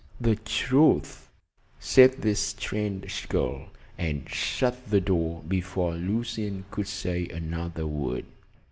[0.19, 1.29] "The truth,"
[1.79, 3.65] said this strange girl,
[3.99, 8.25] and shut the door before Lucian could say another word.